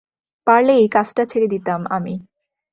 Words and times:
পারলে 0.47 0.73
এই 0.73 0.87
কাজটা 0.87 1.23
ছেড়ে 1.25 1.47
দিতাম 1.47 1.81
আমি। 1.89 2.13